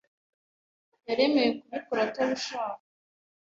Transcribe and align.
Yaremewe 1.07 1.43
kubikora 1.59 2.01
atabishaka. 2.07 2.81